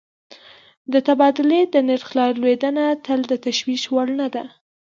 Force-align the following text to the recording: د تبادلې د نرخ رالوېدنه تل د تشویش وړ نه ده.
د 0.91 0.93
تبادلې 1.07 1.61
د 1.73 1.75
نرخ 1.87 2.09
رالوېدنه 2.17 2.85
تل 3.05 3.19
د 3.31 3.33
تشویش 3.45 3.83
وړ 3.93 4.07
نه 4.19 4.27
ده. 4.33 4.43